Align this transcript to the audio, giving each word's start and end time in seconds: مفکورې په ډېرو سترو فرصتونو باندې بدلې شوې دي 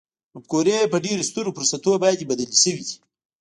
مفکورې 0.33 0.77
په 0.91 0.97
ډېرو 1.05 1.27
سترو 1.29 1.55
فرصتونو 1.57 2.01
باندې 2.03 2.27
بدلې 2.29 2.57
شوې 2.63 2.83
دي 2.87 2.95